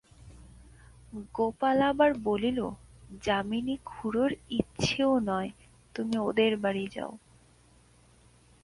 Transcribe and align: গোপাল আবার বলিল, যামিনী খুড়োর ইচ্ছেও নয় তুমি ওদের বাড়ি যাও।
গোপাল 1.33 1.77
আবার 1.81 2.11
বলিল, 2.23 2.59
যামিনী 3.23 3.75
খুড়োর 3.85 4.31
ইচ্ছেও 4.51 5.13
নয় 5.19 5.49
তুমি 5.95 6.15
ওদের 6.19 6.51
বাড়ি 6.57 6.85
যাও। 6.87 7.11